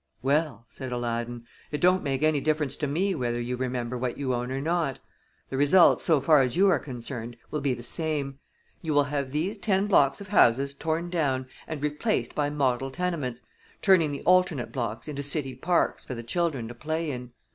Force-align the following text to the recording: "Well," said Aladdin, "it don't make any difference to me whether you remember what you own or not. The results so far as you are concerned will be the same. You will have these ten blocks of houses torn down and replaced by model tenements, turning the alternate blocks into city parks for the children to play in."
"Well," 0.23 0.65
said 0.67 0.91
Aladdin, 0.91 1.45
"it 1.69 1.79
don't 1.79 2.01
make 2.01 2.23
any 2.23 2.41
difference 2.41 2.75
to 2.77 2.87
me 2.87 3.13
whether 3.13 3.39
you 3.39 3.55
remember 3.55 3.95
what 3.99 4.17
you 4.17 4.33
own 4.33 4.51
or 4.51 4.59
not. 4.59 4.97
The 5.51 5.57
results 5.57 6.03
so 6.03 6.19
far 6.19 6.41
as 6.41 6.57
you 6.57 6.67
are 6.69 6.79
concerned 6.79 7.37
will 7.51 7.61
be 7.61 7.75
the 7.75 7.83
same. 7.83 8.39
You 8.81 8.95
will 8.95 9.03
have 9.03 9.29
these 9.29 9.59
ten 9.59 9.85
blocks 9.85 10.19
of 10.19 10.29
houses 10.29 10.73
torn 10.73 11.11
down 11.11 11.45
and 11.67 11.83
replaced 11.83 12.33
by 12.33 12.49
model 12.49 12.89
tenements, 12.89 13.43
turning 13.83 14.11
the 14.11 14.23
alternate 14.23 14.71
blocks 14.71 15.07
into 15.07 15.21
city 15.21 15.53
parks 15.53 16.03
for 16.03 16.15
the 16.15 16.23
children 16.23 16.67
to 16.69 16.73
play 16.73 17.11
in." 17.11 17.33